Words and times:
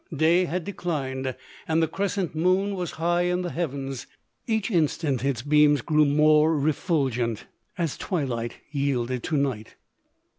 Day 0.11 0.45
had 0.45 0.63
declined, 0.65 1.35
and 1.67 1.79
the 1.83 1.87
crescent 1.87 2.33
moon 2.33 2.73
was 2.73 2.93
high 2.93 3.21
in 3.21 3.43
the 3.43 3.51
heavens: 3.51 4.07
each 4.47 4.71
instant 4.71 5.23
its 5.23 5.43
beams 5.43 5.83
grew 5.83 6.05
more 6.05 6.57
refulgent, 6.57 7.45
as 7.77 7.97
twilight 7.99 8.55
yielded 8.71 9.21
to 9.21 9.37
night. 9.37 9.75